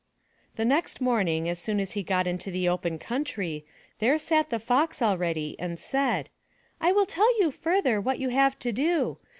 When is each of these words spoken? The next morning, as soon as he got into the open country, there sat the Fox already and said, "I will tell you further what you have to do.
The 0.55 0.65
next 0.65 0.99
morning, 0.99 1.47
as 1.47 1.59
soon 1.59 1.79
as 1.79 1.91
he 1.91 2.01
got 2.01 2.25
into 2.25 2.49
the 2.49 2.67
open 2.67 2.97
country, 2.97 3.67
there 3.99 4.17
sat 4.17 4.49
the 4.49 4.57
Fox 4.57 4.99
already 4.99 5.55
and 5.59 5.77
said, 5.77 6.31
"I 6.79 6.91
will 6.91 7.05
tell 7.05 7.39
you 7.39 7.51
further 7.51 8.01
what 8.01 8.17
you 8.17 8.29
have 8.29 8.57
to 8.61 8.71
do. 8.71 9.19